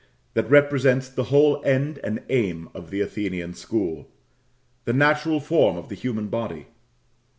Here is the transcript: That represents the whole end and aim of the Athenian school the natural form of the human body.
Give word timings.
That 0.33 0.49
represents 0.49 1.09
the 1.09 1.25
whole 1.25 1.61
end 1.63 1.99
and 2.03 2.23
aim 2.29 2.69
of 2.73 2.89
the 2.89 3.01
Athenian 3.01 3.53
school 3.53 4.09
the 4.85 4.93
natural 4.93 5.39
form 5.39 5.77
of 5.77 5.89
the 5.89 5.95
human 5.95 6.25
body. 6.25 6.65